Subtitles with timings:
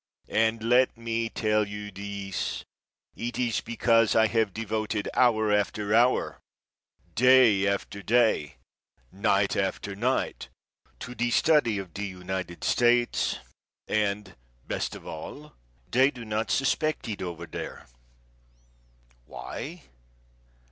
[0.31, 2.65] And let me tell you this:
[3.15, 6.39] it is because I have devoted hour after hour,
[7.13, 8.55] day after day,
[9.11, 10.49] night after night,
[11.01, 13.37] to the study of the United States,
[13.87, 14.35] and,
[14.65, 15.53] best of all,
[15.91, 17.85] they do not suspect it over there.
[19.25, 19.83] Why?